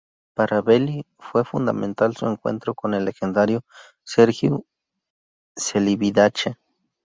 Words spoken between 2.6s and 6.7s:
con el legendario Sergiu Celibidache.